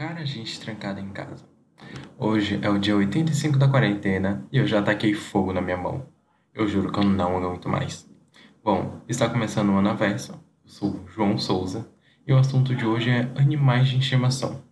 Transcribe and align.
Cara, 0.00 0.24
gente 0.24 0.58
trancada 0.58 0.98
em 0.98 1.10
casa. 1.10 1.44
Hoje 2.16 2.58
é 2.62 2.70
o 2.70 2.78
dia 2.78 2.96
85 2.96 3.58
da 3.58 3.68
quarentena 3.68 4.48
e 4.50 4.56
eu 4.56 4.66
já 4.66 4.80
taquei 4.80 5.12
fogo 5.12 5.52
na 5.52 5.60
minha 5.60 5.76
mão. 5.76 6.06
Eu 6.54 6.66
juro 6.66 6.90
que 6.90 6.98
eu 6.98 7.04
não 7.04 7.36
aguento 7.36 7.68
mais. 7.68 8.08
Bom, 8.64 9.02
está 9.06 9.28
começando 9.28 9.68
o 9.68 9.76
Anaverso. 9.76 10.32
Eu 10.64 10.70
sou 10.70 11.04
João 11.14 11.36
Souza 11.36 11.86
e 12.26 12.32
o 12.32 12.38
assunto 12.38 12.74
de 12.74 12.86
hoje 12.86 13.10
é 13.10 13.30
animais 13.36 13.90
de 13.90 13.98
estimação. 13.98 14.64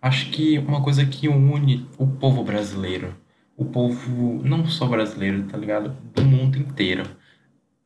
Acho 0.00 0.30
que 0.30 0.56
uma 0.60 0.80
coisa 0.80 1.04
que 1.04 1.26
une 1.26 1.90
o 1.98 2.06
povo 2.06 2.44
brasileiro, 2.44 3.12
o 3.56 3.64
povo 3.64 4.40
não 4.44 4.66
só 4.66 4.86
brasileiro, 4.86 5.48
tá 5.48 5.58
ligado? 5.58 5.96
Do 6.14 6.22
mundo 6.22 6.58
inteiro, 6.58 7.02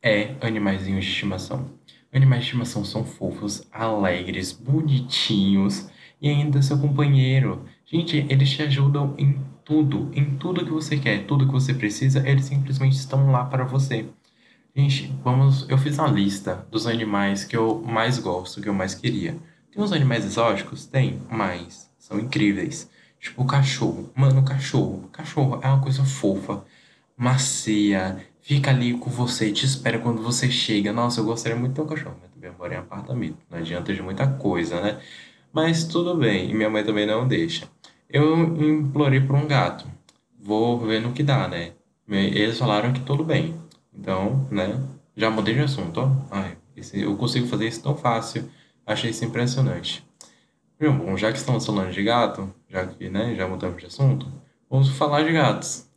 é 0.03 0.35
animaizinhos 0.39 1.03
de 1.03 1.09
estimação. 1.09 1.67
Animais 2.13 2.41
de 2.41 2.49
estimação 2.49 2.85
são 2.85 3.03
fofos, 3.03 3.67
alegres, 3.71 4.51
bonitinhos 4.51 5.89
e 6.21 6.29
ainda 6.29 6.61
seu 6.61 6.77
companheiro. 6.77 7.65
Gente, 7.85 8.25
eles 8.29 8.49
te 8.49 8.61
ajudam 8.63 9.15
em 9.17 9.39
tudo, 9.65 10.11
em 10.13 10.37
tudo 10.37 10.63
que 10.63 10.71
você 10.71 10.97
quer, 10.97 11.25
tudo 11.25 11.45
que 11.45 11.51
você 11.51 11.73
precisa, 11.73 12.27
eles 12.27 12.45
simplesmente 12.45 12.95
estão 12.95 13.31
lá 13.31 13.45
para 13.45 13.63
você. 13.63 14.05
Gente, 14.75 15.13
vamos, 15.23 15.67
eu 15.69 15.77
fiz 15.77 15.97
uma 15.97 16.07
lista 16.07 16.65
dos 16.71 16.87
animais 16.87 17.43
que 17.43 17.57
eu 17.57 17.81
mais 17.81 18.19
gosto, 18.19 18.61
que 18.61 18.69
eu 18.69 18.73
mais 18.73 18.93
queria. 18.93 19.35
Tem 19.71 19.83
uns 19.83 19.91
animais 19.91 20.25
exóticos? 20.25 20.85
Tem, 20.85 21.19
mas 21.29 21.89
são 21.97 22.19
incríveis. 22.19 22.89
Tipo, 23.19 23.45
cachorro. 23.45 24.09
Mano, 24.15 24.43
cachorro. 24.43 25.09
Cachorro 25.11 25.59
é 25.61 25.67
uma 25.67 25.81
coisa 25.81 26.03
fofa, 26.03 26.63
macia, 27.17 28.25
fica 28.41 28.71
ali 28.71 28.93
com 28.97 29.09
você, 29.09 29.51
te 29.51 29.65
espera 29.65 29.99
quando 29.99 30.21
você 30.21 30.49
chega. 30.49 30.91
Nossa, 30.93 31.19
eu 31.19 31.25
gostaria 31.25 31.57
muito 31.57 31.71
de 31.71 31.75
ter 31.75 31.81
um 31.81 31.87
cachorro, 31.87 32.17
mas 32.21 32.31
também 32.31 32.51
moro 32.57 32.73
em 32.73 32.77
apartamento. 32.77 33.37
Não 33.49 33.59
adianta 33.59 33.93
de 33.93 34.01
muita 34.01 34.27
coisa, 34.27 34.81
né? 34.81 34.99
Mas 35.53 35.83
tudo 35.83 36.15
bem, 36.15 36.49
e 36.49 36.53
minha 36.53 36.69
mãe 36.69 36.83
também 36.83 37.05
não 37.05 37.27
deixa. 37.27 37.67
Eu 38.09 38.41
implorei 38.61 39.19
por 39.19 39.35
um 39.35 39.47
gato. 39.47 39.85
Vou 40.39 40.79
ver 40.79 41.01
no 41.01 41.11
que 41.11 41.23
dá, 41.23 41.47
né? 41.47 41.73
Eles 42.07 42.57
falaram 42.57 42.93
que 42.93 43.01
tudo 43.01 43.23
bem. 43.23 43.55
Então, 43.93 44.47
né? 44.49 44.79
Já 45.15 45.29
mudei 45.29 45.53
de 45.53 45.61
assunto, 45.61 45.99
ó. 45.99 46.09
Ai, 46.31 46.57
esse, 46.75 47.01
eu 47.01 47.15
consigo 47.17 47.47
fazer 47.47 47.67
isso 47.67 47.83
tão 47.83 47.95
fácil. 47.95 48.49
Achei 48.85 49.11
isso 49.11 49.25
impressionante. 49.25 50.05
Bom, 50.79 51.15
já 51.15 51.31
que 51.31 51.37
estamos 51.37 51.65
falando 51.65 51.91
de 51.91 52.01
gato, 52.01 52.51
já 52.67 52.87
que, 52.87 53.07
né, 53.07 53.35
já 53.35 53.47
mudamos 53.47 53.79
de 53.79 53.85
assunto, 53.85 54.25
vamos 54.69 54.89
falar 54.89 55.23
de 55.23 55.31
gatos. 55.31 55.87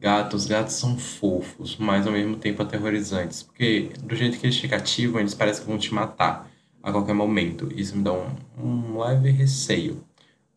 Gatos, 0.00 0.46
gatos 0.46 0.74
são 0.74 0.98
fofos, 0.98 1.76
mas 1.76 2.08
ao 2.08 2.12
mesmo 2.12 2.36
tempo 2.36 2.60
aterrorizantes, 2.60 3.44
porque 3.44 3.92
do 4.02 4.16
jeito 4.16 4.36
que 4.38 4.46
eles 4.46 4.56
te 4.56 4.66
cativam, 4.66 5.20
eles 5.20 5.32
parecem 5.32 5.62
que 5.62 5.70
vão 5.70 5.78
te 5.78 5.94
matar 5.94 6.50
a 6.82 6.90
qualquer 6.92 7.14
momento. 7.14 7.68
Isso 7.74 7.96
me 7.96 8.02
dá 8.02 8.12
um, 8.12 8.34
um 8.58 8.98
leve 8.98 9.30
receio. 9.30 10.04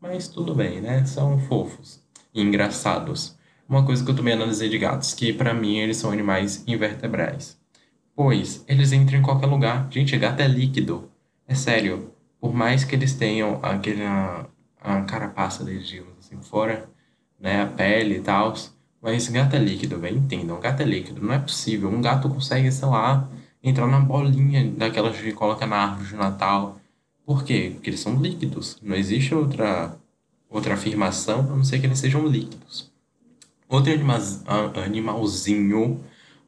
Mas 0.01 0.27
tudo 0.27 0.55
bem, 0.55 0.81
né? 0.81 1.05
São 1.05 1.39
fofos 1.39 2.01
e 2.33 2.41
engraçados. 2.41 3.37
Uma 3.67 3.85
coisa 3.85 4.03
que 4.03 4.11
eu 4.11 4.15
também 4.15 4.33
analisei 4.33 4.69
de 4.69 4.77
gatos, 4.77 5.13
que 5.13 5.33
para 5.33 5.53
mim 5.53 5.77
eles 5.77 5.97
são 5.97 6.11
animais 6.11 6.63
invertebrais. 6.67 7.57
Pois 8.15 8.63
eles 8.67 8.91
entram 8.91 9.19
em 9.19 9.21
qualquer 9.21 9.47
lugar. 9.47 9.87
Gente, 9.91 10.17
gato 10.17 10.41
é 10.41 10.47
líquido. 10.47 11.11
É 11.47 11.55
sério. 11.55 12.11
Por 12.39 12.53
mais 12.53 12.83
que 12.83 12.95
eles 12.95 13.13
tenham 13.13 13.59
aquele, 13.63 14.03
a, 14.03 14.47
a 14.81 15.01
carapaça 15.01 15.63
deles, 15.63 15.87
digamos 15.87 16.13
assim, 16.19 16.41
fora, 16.41 16.89
né? 17.39 17.63
A 17.63 17.67
pele 17.67 18.17
e 18.17 18.21
tal. 18.21 18.53
Mas 19.01 19.27
gato 19.27 19.55
é 19.55 19.59
líquido, 19.59 19.99
velho. 19.99 20.17
Entendam, 20.17 20.59
gato 20.59 20.81
é 20.81 20.85
líquido. 20.85 21.21
Não 21.21 21.33
é 21.33 21.39
possível. 21.39 21.89
Um 21.89 22.01
gato 22.01 22.29
consegue, 22.29 22.71
sei 22.71 22.87
lá, 22.87 23.29
entrar 23.69 23.87
na 23.87 23.99
bolinha 23.99 24.71
daquelas 24.71 25.17
que 25.17 25.31
coloca 25.33 25.65
na 25.65 25.77
árvore 25.77 26.09
de 26.09 26.15
Natal. 26.15 26.79
Por 27.25 27.43
quê? 27.43 27.71
Porque 27.73 27.89
eles 27.89 27.99
são 27.99 28.21
líquidos. 28.21 28.77
Não 28.81 28.95
existe 28.95 29.33
outra, 29.33 29.97
outra 30.49 30.75
afirmação 30.75 31.39
a 31.39 31.55
não 31.55 31.63
ser 31.63 31.79
que 31.79 31.87
eles 31.87 31.99
sejam 31.99 32.27
líquidos. 32.27 32.91
Outro 33.67 33.91
anima, 33.91 34.19
animalzinho 34.85 35.99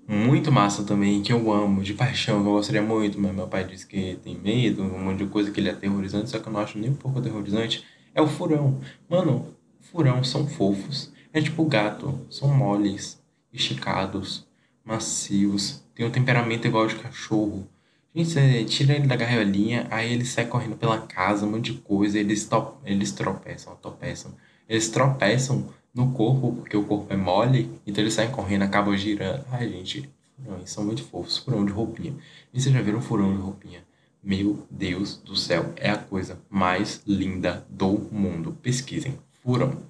muito 0.08 0.52
massa 0.52 0.84
também, 0.84 1.22
que 1.22 1.34
eu 1.34 1.52
amo, 1.52 1.84
de 1.84 1.94
paixão, 1.94 2.42
que 2.42 2.48
eu 2.48 2.54
gostaria 2.54 2.82
muito, 2.82 3.20
mas 3.20 3.36
meu 3.36 3.48
pai 3.48 3.66
disse 3.66 3.86
que 3.86 4.18
tem 4.24 4.38
medo, 4.38 4.82
um 4.84 5.04
monte 5.04 5.18
de 5.18 5.26
coisa 5.26 5.52
que 5.52 5.60
ele 5.60 5.68
é 5.68 5.74
aterrorizante, 5.74 6.30
só 6.30 6.40
que 6.40 6.48
eu 6.48 6.54
não 6.54 6.62
acho 6.62 6.78
nem 6.78 6.92
um 6.92 6.96
pouco 6.96 7.20
aterrorizante, 7.20 7.84
é 8.16 8.22
o 8.22 8.28
furão. 8.28 8.80
Mano, 9.10 9.54
furão 9.82 10.24
são 10.24 10.48
fofos. 10.48 11.12
É 11.34 11.42
tipo 11.42 11.66
gato, 11.66 12.18
são 12.30 12.48
moles, 12.48 13.22
esticados, 13.52 14.47
macios, 14.88 15.84
tem 15.94 16.06
um 16.06 16.10
temperamento 16.10 16.66
igual 16.66 16.88
de 16.88 16.96
cachorro. 16.96 17.68
Gente, 18.16 18.30
você 18.32 18.64
tira 18.64 18.96
ele 18.96 19.06
da 19.06 19.16
gaiolinha, 19.16 19.86
aí 19.92 20.12
ele 20.12 20.26
sai 20.26 20.46
correndo 20.46 20.78
pela 20.78 21.00
casa, 21.02 21.46
um 21.46 21.52
monte 21.52 21.74
de 21.74 21.80
coisa, 21.80 22.18
eles, 22.18 22.46
to 22.46 22.74
eles 22.86 23.12
tropeçam, 23.12 23.76
tropeçam. 23.76 24.34
Eles 24.68 24.90
tropeçam 24.90 25.70
no 25.94 26.12
corpo, 26.12 26.54
porque 26.54 26.76
o 26.78 26.84
corpo 26.84 27.14
é 27.14 27.18
mole, 27.18 27.70
então 27.86 28.04
eles 28.04 28.14
saem 28.14 28.32
correndo, 28.32 28.64
acabam 28.64 28.96
girando. 28.96 29.46
Ai, 29.52 29.70
gente, 29.70 30.10
furões 30.44 30.70
são 30.72 30.84
muito 30.84 31.04
fofos, 31.04 31.38
furão 31.38 31.66
de 31.66 31.72
roupinha. 31.72 32.16
E 32.54 32.62
vocês 32.62 32.74
já 32.74 32.82
viram 32.82 33.02
furão 33.02 33.36
de 33.36 33.42
roupinha? 33.42 33.84
Meu 34.24 34.66
Deus 34.72 35.18
do 35.18 35.36
céu, 35.36 35.74
é 35.76 35.90
a 35.90 35.98
coisa 35.98 36.40
mais 36.50 37.02
linda 37.06 37.66
do 37.70 38.08
mundo. 38.12 38.58
Pesquisem, 38.62 39.18
furão. 39.44 39.84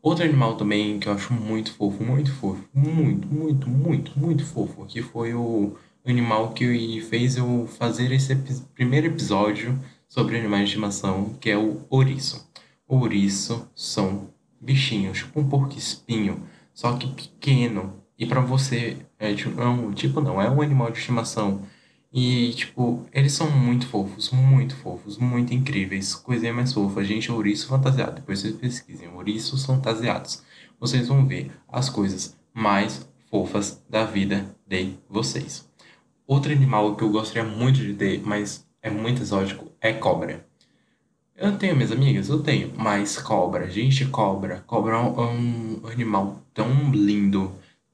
Outro 0.00 0.24
animal 0.24 0.56
também 0.56 0.98
que 0.98 1.08
eu 1.08 1.12
acho 1.12 1.32
muito 1.32 1.72
fofo, 1.72 2.02
muito 2.02 2.32
fofo, 2.32 2.62
muito, 2.72 3.26
muito, 3.28 3.68
muito, 3.68 4.18
muito 4.18 4.44
fofo, 4.44 4.86
que 4.86 5.02
foi 5.02 5.34
o 5.34 5.76
animal 6.06 6.52
que 6.52 7.00
fez 7.02 7.36
eu 7.36 7.68
fazer 7.78 8.12
esse 8.12 8.34
primeiro 8.74 9.08
episódio 9.08 9.78
sobre 10.08 10.38
animais 10.38 10.64
de 10.64 10.68
estimação, 10.70 11.34
que 11.40 11.50
é 11.50 11.58
o 11.58 11.80
ouriço. 11.90 12.48
O 12.86 12.96
ouriço 12.96 13.68
são 13.74 14.28
bichinhos, 14.60 15.18
tipo 15.18 15.40
um 15.40 15.48
porco-espinho, 15.48 16.42
só 16.72 16.96
que 16.96 17.08
pequeno. 17.08 17.94
E 18.18 18.24
para 18.24 18.40
você, 18.40 18.96
é, 19.18 19.34
tipo, 19.34 19.60
é 19.60 19.66
um, 19.66 19.92
tipo 19.92 20.20
não, 20.20 20.40
é 20.40 20.50
um 20.50 20.62
animal 20.62 20.90
de 20.90 20.98
estimação 20.98 21.62
e, 22.12 22.52
tipo, 22.54 23.06
eles 23.12 23.32
são 23.32 23.50
muito 23.50 23.86
fofos, 23.86 24.30
muito 24.30 24.74
fofos, 24.76 25.18
muito 25.18 25.52
incríveis. 25.52 26.14
Coisinha 26.14 26.54
mais 26.54 26.72
fofa. 26.72 27.04
Gente, 27.04 27.30
ouriço 27.30 27.68
fantasiado. 27.68 28.16
Depois 28.16 28.40
vocês 28.40 28.56
pesquisem. 28.56 29.08
Ouriços 29.08 29.66
fantasiados. 29.66 30.42
Vocês 30.80 31.08
vão 31.08 31.26
ver 31.26 31.50
as 31.68 31.90
coisas 31.90 32.36
mais 32.54 33.06
fofas 33.30 33.84
da 33.88 34.04
vida 34.04 34.56
de 34.66 34.94
vocês. 35.08 35.68
Outro 36.26 36.52
animal 36.52 36.96
que 36.96 37.02
eu 37.02 37.10
gostaria 37.10 37.44
muito 37.44 37.78
de 37.80 37.94
ter, 37.94 38.22
mas 38.24 38.66
é 38.82 38.90
muito 38.90 39.22
exótico, 39.22 39.70
é 39.80 39.92
cobra. 39.92 40.46
Eu 41.36 41.56
tenho 41.56 41.76
minhas 41.76 41.92
amigas, 41.92 42.28
eu 42.28 42.42
tenho, 42.42 42.72
mas 42.76 43.16
cobra, 43.16 43.70
gente, 43.70 44.04
cobra. 44.06 44.64
Cobra 44.66 44.96
é 44.96 44.98
um 44.98 45.80
animal 45.86 46.42
tão 46.52 46.90
lindo 46.90 47.37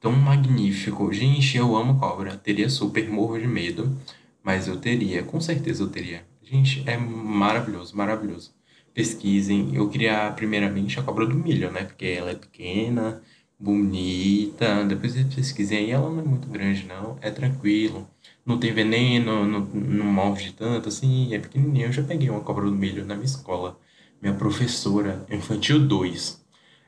tão 0.05 0.11
magnífico. 0.11 1.11
Gente, 1.11 1.57
eu 1.57 1.75
amo 1.75 1.99
cobra. 1.99 2.37
Teria 2.37 2.69
super 2.69 3.09
morro 3.09 3.39
de 3.39 3.47
medo, 3.47 3.97
mas 4.43 4.67
eu 4.67 4.77
teria, 4.77 5.23
com 5.23 5.41
certeza 5.41 5.81
eu 5.81 5.89
teria. 5.89 6.23
Gente, 6.43 6.83
é 6.87 6.95
maravilhoso, 6.95 7.97
maravilhoso. 7.97 8.53
Pesquisem. 8.93 9.73
Eu 9.73 9.89
queria 9.89 10.29
primeiramente 10.35 10.99
a 10.99 11.03
cobra 11.03 11.25
do 11.25 11.33
milho, 11.33 11.71
né? 11.71 11.85
Porque 11.85 12.05
ela 12.05 12.29
é 12.29 12.35
pequena, 12.35 13.19
bonita. 13.59 14.85
Depois 14.85 15.13
vocês 15.13 15.33
pesquisem 15.33 15.79
aí, 15.79 15.89
ela 15.89 16.07
não 16.07 16.19
é 16.19 16.23
muito 16.23 16.47
grande, 16.49 16.85
não. 16.85 17.17
É 17.19 17.31
tranquilo. 17.31 18.07
Não 18.45 18.59
tem 18.59 18.71
veneno, 18.71 19.43
não, 19.43 19.61
não 19.61 20.05
morde 20.05 20.53
tanto, 20.53 20.87
assim. 20.87 21.33
É 21.33 21.39
pequenininho. 21.39 21.87
Eu 21.87 21.91
já 21.91 22.03
peguei 22.03 22.29
uma 22.29 22.41
cobra 22.41 22.65
do 22.65 22.71
milho 22.71 23.03
na 23.05 23.15
minha 23.15 23.25
escola. 23.25 23.79
Minha 24.21 24.35
professora, 24.35 25.25
infantil 25.31 25.79
2, 25.79 26.45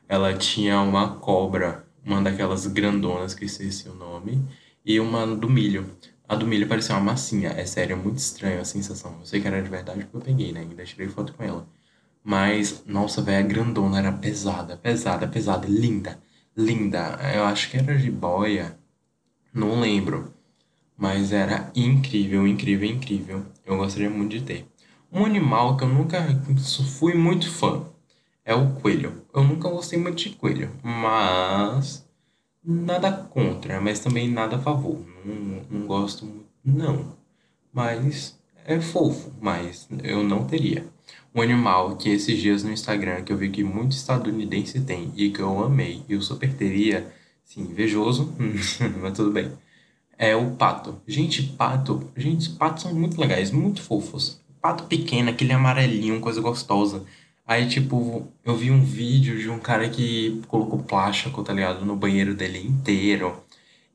ela 0.08 0.32
tinha 0.34 0.80
uma 0.80 1.16
cobra 1.16 1.87
uma 2.04 2.22
daquelas 2.22 2.66
grandonas, 2.66 3.34
que 3.34 3.44
esqueci 3.44 3.88
o 3.88 3.94
nome, 3.94 4.42
e 4.84 4.98
uma 5.00 5.26
do 5.26 5.48
milho. 5.48 5.90
A 6.28 6.34
do 6.34 6.46
milho 6.46 6.68
parecia 6.68 6.94
uma 6.94 7.02
massinha. 7.12 7.50
É 7.50 7.64
sério, 7.64 7.94
é 7.94 7.96
muito 7.96 8.18
estranho 8.18 8.60
a 8.60 8.64
sensação. 8.64 9.16
Eu 9.20 9.26
sei 9.26 9.40
que 9.40 9.48
era 9.48 9.62
de 9.62 9.68
verdade 9.68 10.00
porque 10.04 10.16
eu 10.16 10.20
peguei, 10.20 10.52
né? 10.52 10.60
Ainda 10.60 10.84
tirei 10.84 11.08
foto 11.08 11.32
com 11.32 11.42
ela. 11.42 11.66
Mas, 12.22 12.84
nossa, 12.86 13.22
velho, 13.22 13.44
a 13.44 13.48
grandona 13.48 13.98
era 13.98 14.12
pesada, 14.12 14.76
pesada, 14.76 15.26
pesada, 15.26 15.66
linda, 15.68 16.20
linda. 16.56 17.18
Eu 17.34 17.44
acho 17.44 17.70
que 17.70 17.78
era 17.78 17.96
de 17.96 18.10
boia, 18.10 18.78
não 19.52 19.80
lembro. 19.80 20.34
Mas 20.96 21.32
era 21.32 21.70
incrível, 21.74 22.46
incrível, 22.46 22.88
incrível. 22.90 23.46
Eu 23.64 23.76
gostaria 23.78 24.10
muito 24.10 24.32
de 24.32 24.42
ter. 24.42 24.68
Um 25.12 25.24
animal 25.24 25.76
que 25.76 25.84
eu 25.84 25.88
nunca 25.88 26.18
fui 26.98 27.14
muito 27.14 27.50
fã 27.50 27.86
é 28.48 28.54
o 28.54 28.70
coelho. 28.70 29.26
Eu 29.34 29.44
nunca 29.44 29.68
gostei 29.68 29.98
muito 29.98 30.16
de 30.16 30.30
coelho, 30.30 30.70
mas 30.82 32.08
nada 32.64 33.12
contra, 33.12 33.78
mas 33.78 34.00
também 34.00 34.30
nada 34.30 34.56
a 34.56 34.58
favor. 34.58 34.98
Não, 35.22 35.62
não 35.70 35.86
gosto 35.86 36.24
muito, 36.24 36.48
não. 36.64 37.14
Mas 37.70 38.38
é 38.64 38.80
fofo, 38.80 39.30
mas 39.38 39.86
eu 40.02 40.24
não 40.24 40.46
teria. 40.46 40.86
Um 41.34 41.42
animal 41.42 41.96
que 41.96 42.08
esses 42.08 42.38
dias 42.38 42.64
no 42.64 42.72
Instagram 42.72 43.22
que 43.22 43.30
eu 43.30 43.36
vi 43.36 43.50
que 43.50 43.62
muito 43.62 43.92
estadunidense 43.92 44.80
tem 44.80 45.12
e 45.14 45.28
que 45.30 45.40
eu 45.40 45.62
amei 45.62 46.02
e 46.08 46.14
eu 46.14 46.22
super 46.22 46.50
teria, 46.54 47.12
sim, 47.44 47.60
invejoso, 47.60 48.34
mas 48.98 49.12
tudo 49.12 49.30
bem. 49.30 49.52
É 50.16 50.34
o 50.34 50.52
pato. 50.52 51.02
Gente, 51.06 51.42
pato, 51.42 52.10
gente, 52.16 52.48
patos 52.52 52.84
são 52.84 52.94
muito 52.94 53.20
legais, 53.20 53.50
muito 53.50 53.82
fofos. 53.82 54.40
Pato 54.58 54.84
pequeno, 54.84 55.28
aquele 55.28 55.52
amarelinho, 55.52 56.18
coisa 56.18 56.40
gostosa 56.40 57.04
Aí, 57.48 57.66
tipo, 57.66 58.30
eu 58.44 58.54
vi 58.56 58.70
um 58.70 58.84
vídeo 58.84 59.38
de 59.38 59.48
um 59.48 59.58
cara 59.58 59.88
que 59.88 60.42
colocou 60.48 60.82
plástico, 60.82 61.42
tá 61.42 61.52
ligado, 61.52 61.84
no 61.84 61.96
banheiro 61.96 62.34
dele 62.34 62.58
inteiro. 62.58 63.42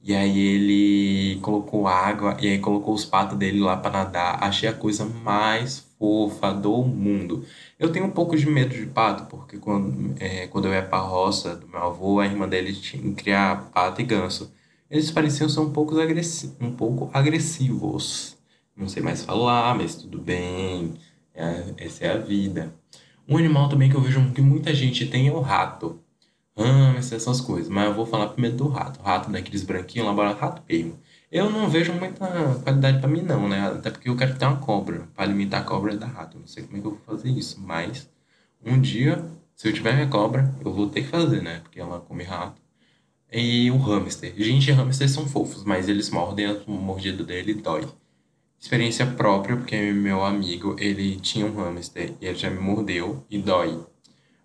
E 0.04 0.16
aí 0.16 0.40
ele 0.40 1.40
colocou 1.42 1.88
água 1.88 2.38
e 2.42 2.48
aí 2.48 2.60
colocou 2.60 2.94
os 2.96 3.06
patos 3.06 3.38
dele 3.38 3.60
lá 3.60 3.78
pra 3.78 3.92
nadar. 3.92 4.44
Achei 4.44 4.70
a 4.70 4.74
coisa 4.74 5.06
mais 5.06 5.80
fofa 6.00 6.54
do 6.54 6.84
mundo. 6.84 7.46
Eu 7.80 7.92
tenho 7.92 8.06
um 8.08 8.12
pouco 8.12 8.36
de 8.38 8.48
medo 8.48 8.74
de 8.76 8.88
pato, 8.88 9.26
porque 9.28 9.58
quando, 9.58 10.16
é, 10.20 10.48
quando 10.48 10.66
eu 10.68 10.74
ia 10.74 10.84
pra 10.84 11.00
roça 11.00 11.56
do 11.56 11.68
meu 11.68 11.80
avô, 11.82 12.20
a 12.20 12.26
irmã 12.26 12.48
dele 12.50 12.74
tinha 12.74 13.14
criar 13.16 13.72
pato 13.72 14.02
e 14.02 14.06
ganso. 14.06 14.54
Eles 14.90 15.12
pareciam 15.12 15.50
ser 15.50 15.60
um 15.62 15.72
pouco, 15.72 16.00
agressi 16.00 16.56
um 16.62 16.74
pouco 16.76 17.10
agressivos. 17.14 18.38
Não 18.76 18.88
sei 18.90 19.04
mais 19.04 19.24
falar, 19.24 19.76
mas 19.76 19.96
tudo 19.96 20.20
bem. 20.20 20.96
É, 21.36 21.74
essa 21.78 22.06
é 22.06 22.12
a 22.14 22.18
vida. 22.18 22.74
Um 23.28 23.38
animal 23.38 23.70
também 23.70 23.90
que 23.90 23.96
eu 23.96 24.02
vejo 24.02 24.32
que 24.32 24.42
muita 24.42 24.74
gente 24.74 25.06
tem 25.06 25.28
é 25.28 25.32
o 25.32 25.40
rato. 25.40 26.00
Hamster, 26.58 27.16
essas 27.16 27.42
coisas. 27.42 27.70
Mas 27.70 27.86
eu 27.86 27.94
vou 27.94 28.06
falar 28.06 28.28
primeiro 28.28 28.58
do 28.58 28.68
rato. 28.68 29.02
Rato 29.02 29.32
daqueles 29.32 29.64
branquinhos 29.64 30.16
lá, 30.16 30.34
rato 30.34 30.62
mesmo. 30.68 31.00
Eu 31.32 31.50
não 31.50 31.70
vejo 31.70 31.94
muita 31.94 32.28
qualidade 32.64 33.00
pra 33.00 33.08
mim 33.08 33.22
não, 33.22 33.50
né? 33.50 33.68
Até 33.68 33.90
porque 33.90 34.10
eu 34.10 34.16
quero 34.16 34.38
ter 34.38 34.46
uma 34.46 34.58
cobra. 34.58 35.08
Pra 35.16 35.26
limitar 35.26 35.62
a 35.62 35.64
cobra 35.64 35.96
da 35.98 36.06
rato. 36.06 36.38
Eu 36.38 36.42
não 36.42 36.48
sei 36.48 36.64
como 36.64 36.78
é 36.78 36.82
que 36.82 36.88
eu 36.88 36.92
vou 36.92 37.02
fazer 37.06 37.30
isso. 37.30 37.60
Mas 37.62 38.10
um 38.64 38.80
dia, 38.80 39.24
se 39.56 39.68
eu 39.68 39.74
tiver 39.74 39.94
minha 39.94 40.08
cobra, 40.08 40.54
eu 40.64 40.74
vou 40.74 40.90
ter 40.90 41.04
que 41.04 41.08
fazer, 41.10 41.42
né? 41.42 41.62
Porque 41.64 41.80
ela 41.80 42.00
come 42.02 42.24
rato. 42.24 42.62
E 43.32 43.72
o 43.72 43.78
hamster. 43.78 44.34
Gente, 44.38 44.72
hamsters 44.72 45.12
são 45.12 45.26
fofos, 45.28 45.64
mas 45.64 45.90
eles 45.90 46.10
mordem, 46.12 46.46
a 46.46 46.56
mordida 46.68 47.24
dele 47.24 47.56
dói 47.56 47.88
experiência 48.64 49.06
própria, 49.06 49.58
porque 49.58 49.92
meu 49.92 50.24
amigo, 50.24 50.74
ele 50.80 51.18
tinha 51.18 51.46
um 51.46 51.54
hamster 51.54 52.14
e 52.22 52.26
ele 52.26 52.38
já 52.38 52.50
me 52.50 52.62
mordeu 52.62 53.26
e 53.30 53.38
dói. 53.38 53.78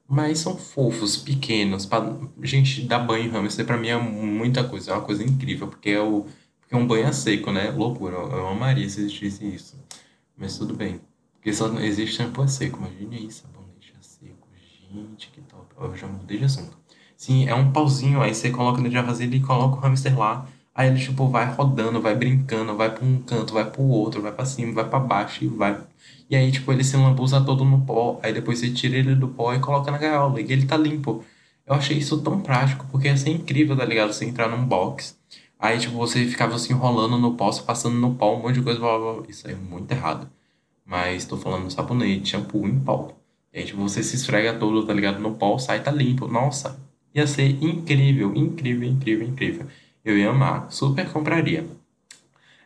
Mas 0.09 0.41
são 0.41 0.57
fofos, 0.57 1.17
pequenos. 1.17 1.87
Pra... 1.87 2.17
Gente, 2.43 2.83
dar 2.83 2.99
banho 2.99 3.27
em 3.27 3.29
hamster 3.29 3.65
pra 3.65 3.77
mim 3.77 3.89
é 3.89 3.97
muita 3.97 4.65
coisa, 4.65 4.91
é 4.91 4.95
uma 4.95 5.05
coisa 5.05 5.23
incrível, 5.23 5.69
porque 5.69 5.91
é, 5.91 6.01
o... 6.01 6.27
porque 6.59 6.75
é 6.75 6.77
um 6.77 6.85
banho 6.85 7.07
a 7.07 7.13
seco, 7.13 7.53
né? 7.53 7.71
Loucura, 7.71 8.17
eu 8.17 8.49
amaria 8.49 8.89
se 8.89 9.03
existisse 9.03 9.47
isso. 9.47 9.77
Mas 10.37 10.59
tudo 10.59 10.75
bem. 10.75 11.01
Porque 11.35 11.53
só 11.53 11.73
existe 11.79 12.17
shampoo 12.17 12.43
a 12.43 12.49
seco, 12.49 12.79
imagine 12.79 13.19
aí, 13.19 13.31
sabonete 13.31 13.95
a 13.97 14.03
seco. 14.03 14.49
Gente, 14.93 15.31
que 15.31 15.41
top. 15.43 15.65
Eu 15.79 15.97
já 15.97 16.09
mudei 16.09 16.39
de 16.39 16.45
assunto. 16.45 16.77
Sim, 17.17 17.47
é 17.47 17.55
um 17.55 17.71
pauzinho, 17.71 18.21
aí 18.21 18.35
você 18.35 18.51
coloca 18.51 18.81
no 18.81 18.91
vasilha 19.05 19.37
e 19.37 19.41
coloca 19.41 19.77
o 19.77 19.81
hamster 19.81 20.19
lá 20.19 20.49
Aí 20.79 20.89
ele, 20.89 21.01
tipo, 21.01 21.27
vai 21.29 21.45
rodando, 21.53 22.01
vai 22.01 22.15
brincando, 22.15 22.77
vai 22.77 22.95
pra 22.95 23.05
um 23.05 23.21
canto, 23.23 23.53
vai 23.53 23.69
pro 23.69 23.83
outro, 23.83 24.23
vai 24.23 24.31
pra 24.31 24.45
cima, 24.45 24.73
vai 24.75 24.89
pra 24.89 25.01
baixo 25.01 25.43
e 25.45 25.49
vai. 25.49 25.77
E 26.31 26.37
aí, 26.37 26.53
tipo, 26.53 26.73
ele 26.73 26.85
se 26.85 26.97
lambuza 26.97 27.41
todo 27.45 27.65
no 27.65 27.85
pó. 27.85 28.21
Aí 28.23 28.33
depois 28.33 28.61
você 28.61 28.71
tira 28.71 28.97
ele 28.97 29.17
do 29.17 29.27
pó 29.27 29.53
e 29.53 29.59
coloca 29.59 29.91
na 29.91 29.99
gaiola. 29.99 30.41
E 30.41 30.53
ele 30.53 30.67
tá 30.67 30.77
limpo. 30.77 31.25
Eu 31.67 31.75
achei 31.75 31.99
isso 31.99 32.23
tão 32.23 32.41
prático, 32.41 32.87
porque 32.93 33.09
ia 33.09 33.17
ser 33.17 33.31
incrível, 33.31 33.77
tá 33.77 33.85
ligado? 33.85 34.13
Você 34.13 34.25
entrar 34.25 34.49
num 34.49 34.65
box. 34.65 35.19
Aí, 35.59 35.81
tipo, 35.81 35.97
você 35.97 36.25
ficava 36.27 36.55
assim 36.55 36.73
enrolando 36.73 37.19
no 37.19 37.35
pó, 37.35 37.51
passando 37.63 37.97
no 37.97 38.15
pó, 38.15 38.37
um 38.37 38.43
monte 38.43 38.55
de 38.57 38.63
coisa. 38.63 38.79
Blá, 38.79 38.99
blá. 38.99 39.25
Isso 39.29 39.49
aí 39.49 39.55
é 39.55 39.57
muito 39.57 39.91
errado. 39.91 40.31
Mas 40.87 41.25
tô 41.27 41.37
falando 41.37 41.71
sabonete, 41.73 42.29
shampoo 42.31 42.69
em 42.69 42.79
pó. 42.79 43.17
E 43.53 43.59
aí, 43.59 43.65
tipo, 43.65 43.81
você 43.83 44.03
se 44.03 44.15
esfrega 44.15 44.55
todo, 44.55 44.87
tá 44.87 44.93
ligado? 44.95 45.19
No 45.19 45.35
pó, 45.35 45.59
sai, 45.59 45.83
tá 45.83 45.91
limpo. 45.91 46.29
Nossa, 46.29 46.79
ia 47.13 47.27
ser 47.27 47.49
incrível, 47.63 48.33
incrível, 48.37 48.89
incrível, 48.89 49.27
incrível 49.27 49.67
eu 50.05 50.17
ia 50.17 50.31
amar, 50.31 50.71
super 50.71 51.09
compraria. 51.11 51.67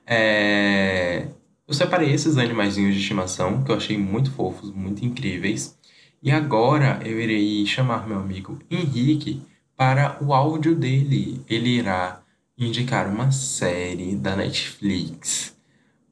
É... 0.06 1.26
Eu 1.66 1.74
separei 1.74 2.12
esses 2.12 2.36
animaizinhos 2.36 2.94
de 2.94 3.00
estimação 3.00 3.62
que 3.62 3.70
eu 3.70 3.76
achei 3.76 3.96
muito 3.96 4.30
fofos, 4.30 4.70
muito 4.70 5.04
incríveis. 5.04 5.78
E 6.22 6.30
agora 6.30 7.00
eu 7.04 7.18
irei 7.20 7.64
chamar 7.66 8.06
meu 8.06 8.18
amigo 8.18 8.58
Henrique 8.70 9.42
para 9.76 10.18
o 10.22 10.34
áudio 10.34 10.74
dele. 10.74 11.40
Ele 11.48 11.70
irá 11.70 12.20
indicar 12.58 13.08
uma 13.08 13.30
série 13.32 14.14
da 14.14 14.36
Netflix. 14.36 15.56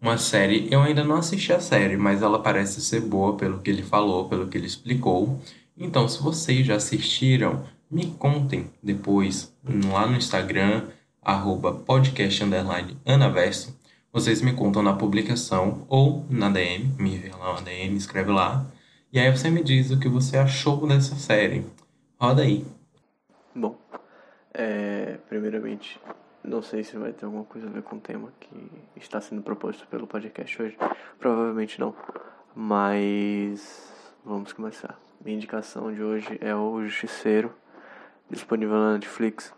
Uma 0.01 0.17
série, 0.17 0.67
eu 0.71 0.81
ainda 0.81 1.05
não 1.05 1.17
assisti 1.17 1.53
a 1.53 1.61
série, 1.61 1.97
mas 1.97 2.23
ela 2.23 2.43
parece 2.43 2.81
ser 2.81 3.03
boa 3.03 3.37
pelo 3.37 3.61
que 3.61 3.69
ele 3.69 3.83
falou, 3.83 4.29
pelo 4.29 4.49
que 4.49 4.57
ele 4.57 4.67
explicou. 4.67 5.39
Então, 5.77 6.09
se 6.09 6.23
vocês 6.23 6.67
já 6.67 6.77
assistiram, 6.77 7.65
me 7.91 8.07
contem 8.07 8.71
depois 8.83 9.55
lá 9.93 10.07
no 10.07 10.17
Instagram 10.17 10.85
arroba 11.23 11.73
podcast 11.73 12.43
underline 12.43 12.97
anaverso. 13.07 13.79
Vocês 14.13 14.43
me 14.43 14.53
contam 14.53 14.83
na 14.83 14.95
publicação 14.95 15.87
ou 15.89 16.27
na 16.29 16.49
DM, 16.49 16.95
me 16.99 17.15
envia 17.15 17.37
lá 17.37 17.53
uma 17.53 17.63
DM, 17.63 17.97
escreve 17.97 18.33
lá. 18.33 18.67
E 19.13 19.19
aí 19.19 19.31
você 19.31 19.51
me 19.51 19.63
diz 19.63 19.91
o 19.91 20.01
que 20.01 20.09
você 20.09 20.37
achou 20.39 20.87
dessa 20.87 21.15
série. 21.15 21.65
Roda 22.19 22.43
aí. 22.43 22.65
Bom, 23.55 23.77
é, 24.53 25.19
primeiramente, 25.29 26.01
não 26.43 26.63
sei 26.63 26.83
se 26.83 26.97
vai 26.97 27.13
ter 27.13 27.25
alguma 27.25 27.45
coisa 27.45 27.69
a 27.69 27.71
ver 27.71 27.83
com 27.83 27.97
o 27.97 28.01
tema 28.01 28.33
que 28.41 28.51
está 28.97 29.21
sendo 29.21 29.43
proposto 29.43 29.87
pelo 29.87 30.07
podcast 30.07 30.61
hoje. 30.61 30.77
Provavelmente 31.19 31.79
não. 31.79 31.95
Mas 32.55 33.93
vamos 34.25 34.53
começar. 34.53 34.99
Minha 35.25 35.37
indicação 35.37 35.93
de 35.93 36.03
hoje 36.03 36.39
é 36.41 36.55
o 36.55 36.83
Justiceiro, 36.83 37.55
disponível 38.31 38.77
na 38.77 38.95
Netflix 38.95 39.53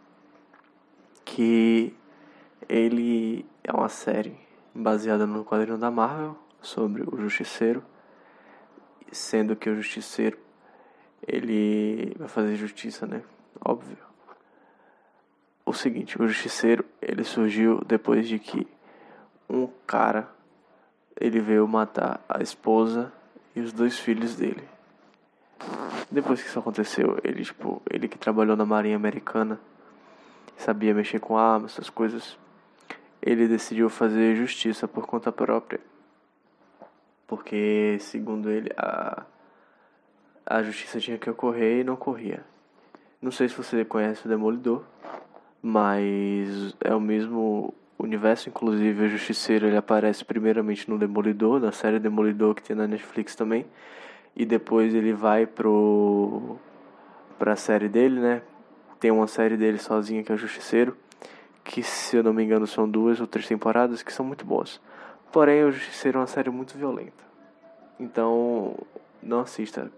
que 1.25 1.95
ele 2.69 3.47
é 3.65 3.73
uma 3.73 3.89
série 3.89 4.37
baseada 4.75 5.27
no 5.27 5.45
quadrinho 5.45 5.79
da 5.79 5.91
Marvel 5.91 6.37
sobre 6.61 7.03
o 7.03 7.19
Justiceiro, 7.19 7.85
sendo 9.11 9.55
que 9.57 9.69
o 9.69 9.75
Justiceiro 9.75 10.39
ele 11.27 12.15
vai 12.19 12.29
fazer 12.29 12.57
justiça, 12.57 13.07
né? 13.07 13.23
Óbvio. 13.65 13.99
O 15.65 15.73
seguinte, 15.73 16.21
o 16.21 16.27
Justiceiro 16.27 16.85
ele 17.01 17.23
surgiu 17.23 17.81
depois 17.85 18.27
de 18.27 18.39
que 18.39 18.67
um 19.49 19.69
cara 19.87 20.29
ele 21.21 21.41
veio 21.41 21.69
matar 21.69 22.25
a 22.29 22.43
esposa 22.43 23.13
e 23.55 23.61
os 23.61 23.73
dois 23.73 23.99
filhos 23.99 24.35
dele. 24.35 24.65
Depois 26.11 26.43
que 26.43 26.49
isso 26.49 26.59
aconteceu, 26.59 27.19
ele 27.23 27.45
tipo, 27.45 27.81
ele 27.89 28.09
que 28.09 28.19
trabalhou 28.19 28.57
na 28.57 28.67
Marinha 28.67 28.97
Americana 28.97 29.61
sabia 30.57 30.95
mexer 30.95 31.21
com 31.21 31.37
armas, 31.37 31.73
essas 31.73 31.91
coisas, 31.91 32.39
ele 33.21 33.49
decidiu 33.49 33.89
fazer 33.89 34.35
justiça 34.35 34.87
por 34.89 35.07
conta 35.07 35.31
própria. 35.31 35.81
Porque, 37.27 37.97
segundo 38.01 38.51
ele, 38.51 38.71
a, 38.77 39.25
a 40.45 40.63
justiça 40.63 41.01
tinha 41.01 41.19
que 41.19 41.31
ocorrer 41.31 41.81
e 41.81 41.85
não 41.85 41.95
ocorria. 41.95 42.45
Não 43.21 43.31
sei 43.31 43.49
se 43.49 43.57
você 43.57 43.85
conhece 43.85 44.27
o 44.27 44.29
Demolidor, 44.29 44.83
mas 45.63 46.75
é 46.81 46.95
o 46.95 47.01
mesmo 47.01 47.73
universo, 47.97 48.49
inclusive 48.49 49.05
o 49.05 49.09
Justiceiro 49.09 49.67
ele 49.67 49.77
aparece 49.77 50.25
primeiramente 50.25 50.91
no 50.91 50.99
Demolidor, 50.99 51.61
na 51.61 51.71
série 51.71 52.01
Demolidor 52.01 52.55
que 52.55 52.63
tem 52.63 52.75
na 52.75 52.87
Netflix 52.87 53.37
também, 53.37 53.65
e 54.35 54.45
depois 54.45 54.93
ele 54.93 55.13
vai 55.13 55.47
pro 55.47 56.57
pra 57.39 57.57
série 57.57 57.89
dele, 57.89 58.21
né, 58.21 58.43
tem 59.03 59.11
uma 59.11 59.27
série 59.27 59.57
dele 59.57 59.79
sozinha 59.79 60.23
que 60.23 60.31
é 60.31 60.35
o 60.37 60.39
Justiceiro, 60.39 60.97
que 61.65 61.83
se 61.83 62.17
eu 62.17 62.23
não 62.23 62.33
me 62.33 62.45
engano 62.45 62.69
são 62.69 62.89
duas 62.89 63.21
ou 63.21 63.27
três 63.27 63.49
temporadas 63.49 64.01
que 64.01 64.13
são 64.13 64.25
muito 64.25 64.47
boas. 64.47 64.81
Porém, 65.33 65.65
o 65.65 65.73
Justiceiro 65.73 66.19
é 66.19 66.21
uma 66.21 66.27
série 66.29 66.51
muito 66.51 66.79
violenta. 66.79 67.25
Então, 67.99 68.77
não 69.21 69.41
assista 69.41 69.91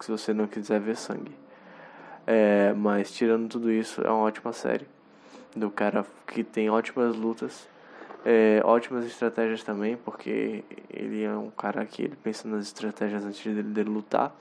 se 0.00 0.10
você 0.10 0.32
não 0.32 0.46
quiser 0.46 0.80
ver 0.80 0.96
sangue. 0.96 1.36
É, 2.26 2.72
mas 2.72 3.12
tirando 3.12 3.46
tudo 3.46 3.70
isso, 3.70 4.00
é 4.00 4.08
uma 4.08 4.22
ótima 4.22 4.54
série. 4.54 4.86
Do 5.54 5.70
cara 5.70 6.06
que 6.26 6.42
tem 6.42 6.70
ótimas 6.70 7.14
lutas, 7.14 7.68
é, 8.24 8.62
ótimas 8.64 9.04
estratégias 9.04 9.62
também, 9.62 9.98
porque 9.98 10.64
ele 10.88 11.22
é 11.22 11.36
um 11.36 11.50
cara 11.50 11.84
que 11.84 12.04
ele 12.04 12.16
pensa 12.16 12.48
nas 12.48 12.64
estratégias 12.64 13.22
antes 13.22 13.44
dele, 13.44 13.62
dele 13.62 13.90
lutar. 13.90 14.34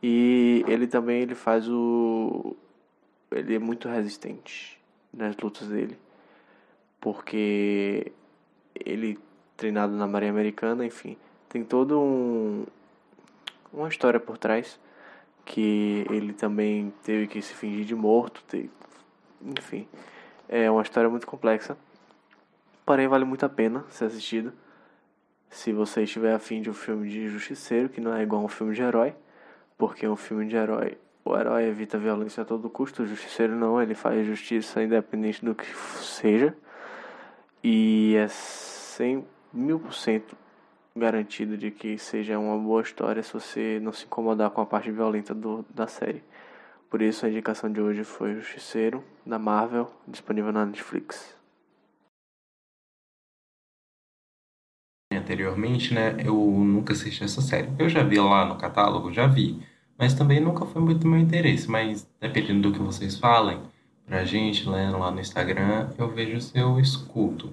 E 0.00 0.64
ele 0.68 0.86
também 0.86 1.22
ele 1.22 1.34
faz 1.34 1.68
o, 1.68 2.56
ele 3.30 3.54
é 3.54 3.58
muito 3.58 3.88
resistente 3.88 4.80
nas 5.12 5.36
lutas 5.36 5.68
dele. 5.68 5.98
Porque 7.00 8.12
ele 8.74 9.18
treinado 9.56 9.94
na 9.94 10.06
Marinha 10.06 10.32
Americana, 10.32 10.84
enfim, 10.84 11.16
tem 11.48 11.64
todo 11.64 12.00
um 12.00 12.64
uma 13.72 13.88
história 13.88 14.18
por 14.18 14.36
trás 14.36 14.78
que 15.44 16.04
ele 16.10 16.32
também 16.32 16.92
teve 17.02 17.26
que 17.26 17.40
se 17.42 17.54
fingir 17.54 17.84
de 17.84 17.94
morto, 17.94 18.42
teve, 18.48 18.70
enfim, 19.42 19.88
é 20.48 20.70
uma 20.70 20.82
história 20.82 21.08
muito 21.08 21.26
complexa. 21.26 21.76
Porém, 22.84 23.08
vale 23.08 23.24
muito 23.24 23.44
a 23.44 23.48
pena 23.48 23.84
ser 23.88 24.06
assistido. 24.06 24.52
Se 25.48 25.72
você 25.72 26.02
estiver 26.02 26.34
afim 26.34 26.62
de 26.62 26.70
um 26.70 26.74
filme 26.74 27.08
de 27.08 27.28
justiceiro, 27.28 27.88
que 27.88 28.00
não 28.00 28.14
é 28.14 28.22
igual 28.22 28.42
a 28.42 28.44
um 28.44 28.48
filme 28.48 28.74
de 28.74 28.82
herói, 28.82 29.14
porque 29.76 30.06
um 30.06 30.16
filme 30.16 30.46
de 30.46 30.56
herói 30.56 30.98
o 31.24 31.36
herói 31.36 31.64
evita 31.64 31.98
violência 31.98 32.42
a 32.42 32.46
todo 32.46 32.70
custo, 32.70 33.02
o 33.02 33.06
justiceiro 33.06 33.54
não, 33.54 33.80
ele 33.80 33.94
faz 33.94 34.26
justiça 34.26 34.82
independente 34.82 35.44
do 35.44 35.54
que 35.54 35.66
seja. 35.66 36.56
E 37.62 38.14
é 38.16 38.26
100 38.28 39.24
mil 39.52 39.78
por 39.78 39.92
cento 39.92 40.36
garantido 40.96 41.56
de 41.56 41.70
que 41.70 41.98
seja 41.98 42.38
uma 42.38 42.58
boa 42.58 42.82
história 42.82 43.22
se 43.22 43.32
você 43.32 43.78
não 43.80 43.92
se 43.92 44.04
incomodar 44.06 44.50
com 44.50 44.60
a 44.60 44.66
parte 44.66 44.90
violenta 44.90 45.34
do, 45.34 45.64
da 45.74 45.86
série. 45.86 46.22
Por 46.88 47.00
isso 47.02 47.24
a 47.24 47.28
indicação 47.28 47.70
de 47.70 47.80
hoje 47.80 48.02
foi 48.02 48.34
Justiceiro, 48.34 49.04
da 49.24 49.38
Marvel, 49.38 49.90
disponível 50.08 50.52
na 50.52 50.66
Netflix. 50.66 51.36
Anteriormente, 55.12 55.94
né, 55.94 56.16
eu 56.24 56.34
nunca 56.34 56.92
assisti 56.92 57.22
essa 57.22 57.40
série. 57.40 57.68
Eu 57.78 57.88
já 57.88 58.02
vi 58.02 58.18
lá 58.18 58.44
no 58.44 58.58
catálogo, 58.58 59.12
já 59.12 59.26
vi, 59.26 59.64
mas 60.00 60.14
também 60.14 60.40
nunca 60.40 60.64
foi 60.64 60.80
muito 60.80 61.06
meu 61.06 61.20
interesse. 61.20 61.70
Mas 61.70 62.08
dependendo 62.18 62.70
do 62.70 62.72
que 62.72 62.82
vocês 62.82 63.18
falem 63.18 63.60
pra 64.06 64.24
gente, 64.24 64.68
né, 64.68 64.90
lá 64.90 65.10
no 65.10 65.20
Instagram, 65.20 65.90
eu 65.98 66.08
vejo 66.10 66.40
se 66.40 66.58
eu 66.58 66.80
escuto. 66.80 67.52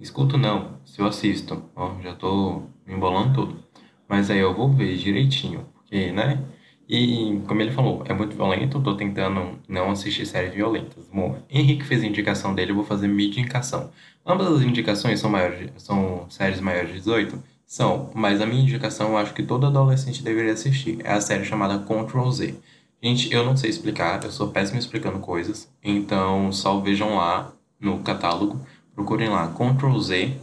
Escuto 0.00 0.36
não, 0.36 0.80
se 0.84 1.00
eu 1.00 1.06
assisto. 1.06 1.62
Ó, 1.76 2.00
já 2.02 2.12
tô 2.14 2.64
me 2.84 2.94
embolando 2.94 3.34
tudo. 3.34 3.64
Mas 4.08 4.30
aí 4.30 4.40
eu 4.40 4.52
vou 4.52 4.68
ver 4.68 4.96
direitinho, 4.96 5.66
porque, 5.74 6.10
né? 6.10 6.44
E, 6.88 7.40
como 7.46 7.62
ele 7.62 7.70
falou, 7.70 8.02
é 8.04 8.12
muito 8.12 8.36
violento, 8.36 8.82
tô 8.82 8.94
tentando 8.96 9.58
não 9.68 9.90
assistir 9.92 10.26
séries 10.26 10.52
violentas. 10.52 11.08
Bom, 11.08 11.38
Henrique 11.48 11.84
fez 11.84 12.02
a 12.02 12.06
indicação 12.06 12.54
dele, 12.54 12.72
eu 12.72 12.76
vou 12.76 12.84
fazer 12.84 13.06
minha 13.08 13.28
indicação. 13.28 13.90
Ambas 14.26 14.48
as 14.48 14.62
indicações 14.62 15.20
são, 15.20 15.30
maiores, 15.30 15.70
são 15.78 16.28
séries 16.28 16.60
maiores 16.60 16.88
de 16.90 16.98
18? 16.98 17.42
São, 17.74 18.08
mas 18.14 18.40
a 18.40 18.46
minha 18.46 18.62
indicação 18.62 19.08
eu 19.08 19.16
acho 19.16 19.34
que 19.34 19.42
todo 19.42 19.66
adolescente 19.66 20.22
deveria 20.22 20.52
assistir. 20.52 20.98
É 21.02 21.12
a 21.12 21.20
série 21.20 21.44
chamada 21.44 21.76
Control 21.80 22.30
Z. 22.30 22.54
Gente, 23.02 23.32
eu 23.32 23.44
não 23.44 23.56
sei 23.56 23.68
explicar, 23.68 24.22
eu 24.22 24.30
sou 24.30 24.48
péssimo 24.48 24.78
explicando 24.78 25.18
coisas, 25.18 25.68
então 25.82 26.52
só 26.52 26.78
vejam 26.78 27.16
lá 27.16 27.52
no 27.80 27.98
catálogo 27.98 28.64
procurem 28.94 29.28
lá 29.28 29.48
Ctrl 29.48 29.98
Z 29.98 30.36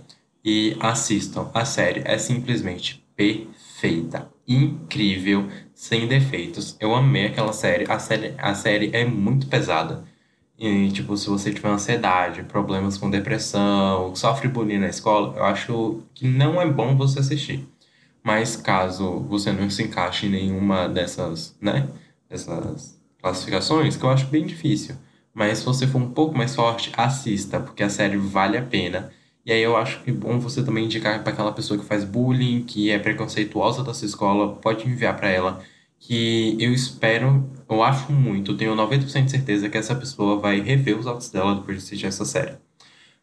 e 0.44 0.76
assistam. 0.82 1.50
A 1.54 1.64
série 1.64 2.02
é 2.04 2.18
simplesmente 2.18 3.02
perfeita, 3.16 4.30
incrível, 4.46 5.48
sem 5.74 6.10
defeitos. 6.10 6.76
Eu 6.82 6.94
amei 6.94 7.28
aquela 7.28 7.54
série. 7.54 7.90
A 7.90 7.98
série, 7.98 8.34
a 8.38 8.54
série 8.54 8.90
é 8.94 9.06
muito 9.06 9.48
pesada. 9.48 10.04
E, 10.62 10.92
tipo, 10.92 11.18
se 11.18 11.28
você 11.28 11.52
tiver 11.52 11.70
ansiedade, 11.70 12.44
problemas 12.44 12.98
com 12.98 13.10
depressão, 13.10 14.16
sofre 14.16 14.48
bullying 14.48 14.78
na 14.80 14.90
escola, 14.90 15.36
eu 15.38 15.44
acho 15.46 16.04
que 16.14 16.28
não 16.28 16.62
é 16.62 16.70
bom 16.70 16.96
você 16.96 17.20
assistir. 17.20 17.68
Mas 18.24 18.56
caso 18.56 19.20
você 19.22 19.52
não 19.52 19.70
se 19.70 19.84
encaixe 19.84 20.28
em 20.28 20.30
nenhuma 20.30 20.88
dessas, 20.88 21.56
né, 21.60 21.90
dessas 22.30 23.00
classificações, 23.22 23.98
que 23.98 24.04
eu 24.04 24.10
acho 24.12 24.28
bem 24.28 24.46
difícil 24.46 24.96
mas 25.34 25.60
se 25.60 25.66
você 25.66 25.88
for 25.88 26.02
um 26.02 26.10
pouco 26.12 26.38
mais 26.38 26.56
forte, 26.56 26.92
assista, 26.96 27.60
porque 27.60 27.84
a 27.84 27.90
série 27.90 28.18
vale 28.18 28.58
a 28.58 28.62
pena. 28.62 29.12
E 29.46 29.52
aí 29.52 29.62
eu 29.62 29.76
acho 29.78 30.04
que 30.04 30.12
é 30.12 30.14
bom 30.14 30.40
você 30.40 30.64
também 30.64 30.86
indicar 30.86 31.24
para 31.24 31.34
aquela 31.34 31.52
pessoa 31.52 31.80
que 31.80 31.86
faz 31.86 32.04
bullying, 32.04 32.64
que 32.64 32.92
é 32.92 33.00
preconceituosa 33.00 33.84
da 33.84 33.94
sua 33.94 34.06
escola, 34.06 34.56
pode 34.56 34.88
enviar 34.88 35.16
para 35.18 35.30
ela, 35.30 35.64
que 36.00 36.58
eu 36.60 36.74
espero, 36.74 37.50
eu 37.74 37.84
acho 37.84 38.12
muito, 38.12 38.58
tenho 38.58 38.76
90% 38.76 39.26
de 39.26 39.32
certeza 39.32 39.70
que 39.70 39.78
essa 39.78 39.96
pessoa 39.96 40.40
vai 40.40 40.60
rever 40.60 40.98
os 40.98 41.08
autos 41.08 41.30
dela 41.30 41.56
depois 41.56 41.78
de 41.78 41.84
assistir 41.84 42.06
essa 42.06 42.26
série. 42.26 42.58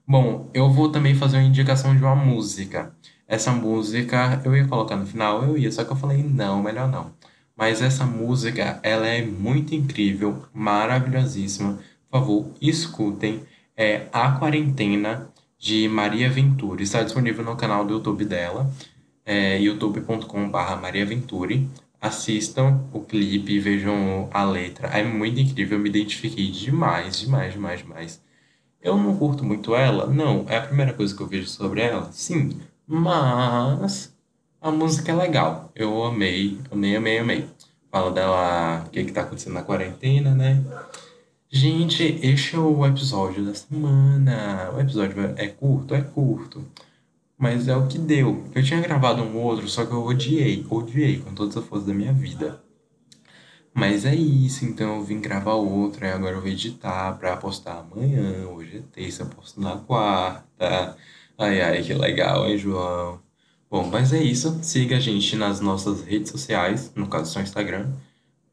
Bom, 0.07 0.51
eu 0.55 0.71
vou 0.71 0.91
também 0.91 1.15
fazer 1.15 1.37
uma 1.37 1.47
indicação 1.47 1.95
de 1.95 2.03
uma 2.03 2.17
música. 2.17 2.95
Essa 3.27 3.53
música 3.53 4.41
eu 4.45 4.57
ia 4.57 4.67
colocar 4.67 4.97
no 4.97 5.07
final, 5.07 5.45
eu 5.45 5.59
ia, 5.59 5.71
só 5.71 5.85
que 5.85 5.93
eu 5.93 5.97
falei 5.97 6.23
não, 6.23 6.63
melhor 6.63 6.89
não. 6.89 7.13
Mas 7.57 7.83
essa 7.83 8.07
música, 8.07 8.81
ela 8.83 9.07
é 9.07 9.25
muito 9.25 9.75
incrível, 9.75 10.45
maravilhosíssima 10.55 11.79
por 12.11 12.21
favor, 12.21 12.51
escutem. 12.61 13.43
É 13.77 14.07
A 14.13 14.33
Quarentena 14.33 15.31
de 15.59 15.89
Maria 15.89 16.29
Venturi. 16.31 16.83
Está 16.83 17.03
disponível 17.03 17.45
no 17.45 17.55
canal 17.55 17.85
do 17.85 17.95
YouTube 17.95 18.25
dela, 18.25 18.71
é, 19.25 19.61
youtube.com.br 19.61 20.81
Maria 20.81 21.07
Venturi. 21.07 21.69
Assistam 22.01 22.85
o 22.93 23.01
clipe, 23.01 23.59
vejam 23.59 24.29
a 24.33 24.45
letra. 24.45 24.89
É 24.89 25.03
muito 25.03 25.41
incrível, 25.41 25.79
eu 25.79 25.83
me 25.83 25.89
identifiquei 25.89 26.51
demais, 26.51 27.19
demais, 27.21 27.53
demais, 27.53 27.81
demais. 27.81 28.23
Eu 28.81 28.97
não 28.97 29.17
curto 29.17 29.45
muito 29.45 29.75
ela? 29.75 30.07
Não. 30.07 30.45
É 30.49 30.57
a 30.59 30.63
primeira 30.63 30.93
coisa 30.93 31.15
que 31.15 31.21
eu 31.21 31.27
vejo 31.27 31.49
sobre 31.49 31.81
ela? 31.81 32.11
Sim. 32.13 32.61
Mas 32.87 34.17
a 34.61 34.71
música 34.71 35.13
é 35.13 35.15
legal. 35.15 35.71
Eu 35.75 36.05
amei, 36.05 36.59
amei, 36.71 36.97
amei, 36.97 37.19
amei. 37.19 37.49
Fala 37.91 38.13
dela, 38.13 38.85
o 38.87 38.91
que, 38.91 39.05
que 39.05 39.13
tá 39.13 39.23
acontecendo 39.23 39.55
na 39.55 39.63
quarentena, 39.63 40.35
né? 40.35 40.63
Gente, 41.51 42.03
este 42.23 42.57
é 42.57 42.59
o 42.59 42.87
episódio 42.87 43.45
da 43.45 43.55
semana. 43.55 44.71
O 44.77 44.81
episódio 44.81 45.35
é 45.37 45.49
curto? 45.49 45.95
É 45.95 46.03
curto. 46.03 46.65
Mas 47.39 47.69
é 47.69 47.77
o 47.77 47.87
que 47.87 47.99
deu. 47.99 48.45
Eu 48.55 48.63
tinha 48.65 48.81
gravado 48.81 49.23
um 49.23 49.37
outro, 49.37 49.69
só 49.69 49.87
que 49.87 49.93
eu 49.93 50.05
odiei. 50.05 50.67
Odiei 50.69 51.21
com 51.21 51.33
todas 51.35 51.57
as 51.57 51.65
forças 51.65 51.87
da 51.87 51.95
minha 51.95 52.13
vida. 52.13 52.63
Mas 53.73 54.05
é 54.05 54.15
isso, 54.15 54.65
então 54.65 54.97
eu 54.97 55.05
vim 55.05 55.21
gravar 55.21 55.55
outro, 55.55 56.05
e 56.05 56.11
agora 56.11 56.35
eu 56.35 56.41
vou 56.41 56.51
editar 56.51 57.17
pra 57.19 57.37
postar 57.37 57.79
amanhã. 57.79 58.49
Hoje 58.49 58.79
é 58.79 58.83
terça, 58.93 59.25
posto 59.25 59.61
na 59.61 59.77
quarta. 59.77 60.97
Ai, 61.39 61.61
ai, 61.61 61.83
que 61.83 61.95
legal, 61.95 62.45
hein, 62.49 62.59
João? 62.59 63.21
Bom, 63.71 63.87
mas 63.87 64.13
é 64.13 64.21
isso. 64.23 64.59
Siga 64.65 64.97
a 64.97 65.01
gente 65.01 65.37
nas 65.37 65.61
nossas 65.61 66.03
redes 66.03 66.31
sociais, 66.33 66.93
no 66.97 67.07
caso 67.07 67.33
só 67.33 67.41
Instagram. 67.41 67.93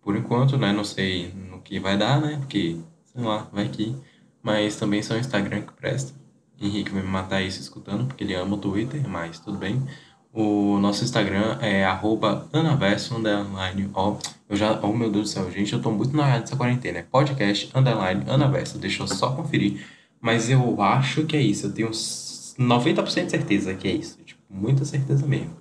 Por 0.02 0.16
enquanto, 0.16 0.58
né? 0.58 0.72
Não 0.72 0.84
sei 0.84 1.34
no 1.34 1.60
que 1.62 1.80
vai 1.80 1.98
dar, 1.98 2.22
né? 2.22 2.38
Porque, 2.38 2.78
sei 3.06 3.24
lá, 3.24 3.50
vai 3.52 3.68
que. 3.70 3.96
Mas 4.44 4.76
também 4.76 5.02
só 5.02 5.16
o 5.16 5.18
Instagram 5.18 5.62
que 5.64 5.74
presta. 5.74 6.14
Henrique 6.60 6.92
vai 6.92 7.02
me 7.02 7.08
matar 7.08 7.42
isso 7.42 7.60
escutando, 7.60 8.06
porque 8.06 8.24
ele 8.24 8.34
ama 8.34 8.56
o 8.56 8.58
Twitter, 8.58 9.08
mas 9.08 9.40
tudo 9.40 9.58
bem. 9.58 9.82
O 10.34 10.78
nosso 10.80 11.04
Instagram 11.04 11.58
é 11.62 11.86
anaverso, 12.52 13.16
underline, 13.16 13.90
ó, 13.94 14.18
eu 14.50 14.56
já, 14.56 14.80
oh 14.82 14.92
meu 14.92 15.10
Deus 15.10 15.30
do 15.30 15.34
céu, 15.34 15.52
gente, 15.52 15.72
eu 15.72 15.82
tô 15.82 15.90
muito 15.92 16.16
na 16.16 16.26
área 16.26 16.42
dessa 16.42 16.58
quarentena, 16.58 17.00
é 17.00 17.04
podcast, 17.04 17.72
underline, 17.74 18.24
anaverso, 18.30 18.78
deixa 18.78 19.02
eu 19.04 19.08
só 19.08 19.32
conferir, 19.32 19.86
mas 20.20 20.50
eu 20.50 20.82
acho 20.82 21.26
que 21.26 21.38
é 21.38 21.42
isso, 21.42 21.68
eu 21.68 21.72
tenho 21.72 21.90
90% 21.90 23.26
de 23.26 23.32
certeza 23.32 23.74
que 23.76 23.88
é 23.88 23.94
isso, 23.94 24.18
tipo, 24.26 24.42
muita 24.50 24.84
certeza 24.84 25.26
mesmo. 25.26 25.56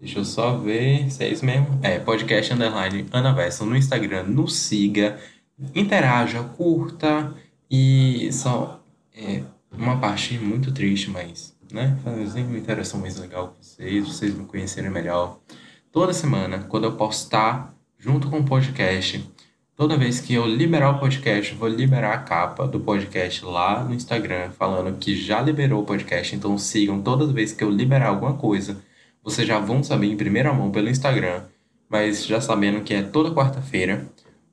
Deixa 0.00 0.18
eu 0.18 0.24
só 0.24 0.56
ver 0.58 1.10
se 1.10 1.24
é 1.24 1.28
isso 1.30 1.46
mesmo. 1.46 1.78
É, 1.82 1.98
podcast 1.98 2.52
underline 2.52 3.06
Anaverso 3.10 3.64
no 3.64 3.74
Instagram. 3.74 4.24
Nos 4.24 4.54
siga, 4.54 5.18
interaja, 5.74 6.42
curta 6.42 7.34
e 7.70 8.28
só 8.30 8.82
é 9.14 9.42
uma 9.78 9.98
parte 9.98 10.38
muito 10.38 10.72
triste, 10.72 11.10
mas, 11.10 11.54
né? 11.72 11.96
Fazer 12.02 12.42
uma 12.42 12.58
interação 12.58 13.00
mais 13.00 13.18
legal 13.18 13.48
com 13.48 13.62
vocês, 13.62 14.06
vocês 14.06 14.34
me 14.34 14.44
conhecerem 14.44 14.90
melhor. 14.90 15.38
Toda 15.92 16.12
semana, 16.12 16.60
quando 16.68 16.84
eu 16.84 16.96
postar 16.96 17.74
junto 17.98 18.28
com 18.28 18.40
o 18.40 18.44
podcast, 18.44 19.24
toda 19.76 19.96
vez 19.96 20.20
que 20.20 20.34
eu 20.34 20.46
liberar 20.46 20.90
o 20.90 20.98
podcast, 20.98 21.54
vou 21.54 21.68
liberar 21.68 22.14
a 22.14 22.18
capa 22.18 22.66
do 22.66 22.80
podcast 22.80 23.44
lá 23.44 23.84
no 23.84 23.94
Instagram, 23.94 24.50
falando 24.50 24.98
que 24.98 25.16
já 25.16 25.40
liberou 25.40 25.82
o 25.82 25.86
podcast. 25.86 26.34
Então 26.34 26.58
sigam 26.58 27.00
todas 27.00 27.28
as 27.28 27.34
vezes 27.34 27.56
que 27.56 27.64
eu 27.64 27.70
liberar 27.70 28.08
alguma 28.08 28.34
coisa 28.34 28.76
vocês 29.24 29.48
já 29.48 29.58
vão 29.58 29.82
saber 29.82 30.08
em 30.08 30.16
primeira 30.18 30.52
mão 30.52 30.70
pelo 30.70 30.90
Instagram, 30.90 31.44
mas 31.88 32.26
já 32.26 32.42
sabendo 32.42 32.82
que 32.82 32.92
é 32.92 33.02
toda 33.02 33.34
quarta-feira, 33.34 34.06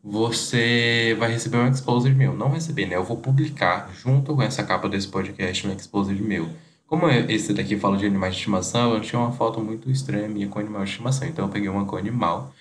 você 0.04 1.16
vai 1.20 1.32
receber 1.32 1.58
um 1.58 1.70
exposed 1.70 2.16
meu. 2.16 2.36
Não 2.36 2.50
receber, 2.50 2.88
né? 2.88 2.96
Eu 2.96 3.04
vou 3.04 3.18
publicar 3.18 3.92
junto 3.94 4.36
com 4.36 4.42
essa 4.42 4.64
capa 4.64 4.90
desse 4.90 5.08
podcast 5.08 5.68
um 5.68 5.74
exposed 5.74 6.22
meu. 6.22 6.50
Como 6.88 7.08
esse 7.08 7.54
daqui 7.54 7.78
fala 7.78 7.98
de 7.98 8.06
animais 8.06 8.34
de 8.34 8.40
estimação, 8.40 8.94
eu 8.94 9.02
tinha 9.02 9.20
uma 9.20 9.32
foto 9.32 9.62
muito 9.62 9.90
estranha 9.90 10.28
minha 10.28 10.48
com 10.48 10.60
animal 10.60 10.84
de 10.84 10.90
estimação, 10.90 11.28
então 11.28 11.46
eu 11.46 11.52
peguei 11.52 11.70
uma 11.70 11.86
com 11.86 11.96
animal. 11.96 12.54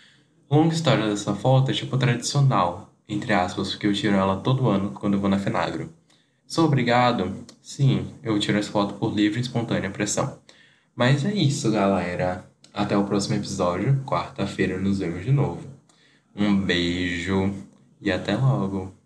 Longa 0.49 0.75
história 0.75 1.09
dessa 1.09 1.35
foto 1.35 1.71
é 1.71 1.75
tipo 1.75 1.97
tradicional, 1.99 2.93
entre 3.09 3.33
aspas, 3.33 3.71
porque 3.71 3.87
eu 3.87 3.93
tiro 3.93 4.15
ela 4.15 4.37
todo 4.37 4.69
ano 4.69 4.91
quando 4.91 5.15
eu 5.15 5.21
vou 5.21 5.29
na 5.29 5.39
Fenagro. 5.39 5.91
Sou 6.47 6.67
obrigado? 6.67 7.45
Sim, 7.63 8.09
eu 8.23 8.39
tiro 8.39 8.59
essa 8.59 8.71
foto 8.71 8.95
por 8.95 9.15
livre 9.15 9.39
e 9.39 9.43
espontânea 9.43 9.91
pressão. 9.91 10.39
Mas 10.95 11.25
é 11.25 11.33
isso, 11.33 11.71
galera. 11.71 12.45
Até 12.75 12.97
o 12.97 13.05
próximo 13.05 13.37
episódio. 13.37 14.03
Quarta-feira 14.05 14.79
nos 14.79 14.99
vemos 14.99 15.25
de 15.25 15.33
novo. 15.33 15.70
Um 16.35 16.65
beijo 16.65 17.53
e 18.01 18.11
até 18.11 18.37
logo. 18.37 19.00